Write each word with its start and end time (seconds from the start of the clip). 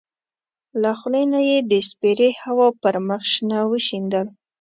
له 0.81 0.91
خولې 0.99 1.23
نه 1.33 1.39
یې 1.49 1.57
د 1.71 1.73
سپېرې 1.89 2.29
هوا 2.43 2.67
پر 2.81 2.95
مخ 3.07 3.21
شنه 3.33 3.59
وشیندل. 3.71 4.27